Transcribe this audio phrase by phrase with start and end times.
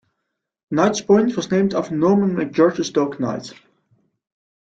[0.71, 3.53] Knight's Point was named after Norman McGeorge's dog Knight.